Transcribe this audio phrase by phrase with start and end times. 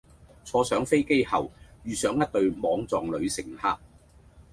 [0.43, 1.51] 坐上飛機後
[1.83, 3.77] 遇上一對莽撞女乘客